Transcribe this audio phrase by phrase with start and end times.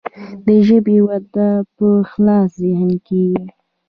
[0.45, 3.45] د ژبې وده په خلاص ذهن کیږي.